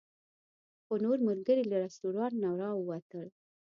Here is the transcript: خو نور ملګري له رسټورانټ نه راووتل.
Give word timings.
خو 0.85 0.93
نور 1.05 1.17
ملګري 1.29 1.63
له 1.71 1.77
رسټورانټ 1.85 2.35
نه 2.43 2.49
راووتل. 2.59 3.27